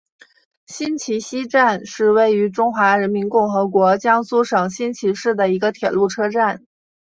[0.65, 6.65] 新沂西站是位于中华人民共和国江苏省新沂市的一个铁路车站。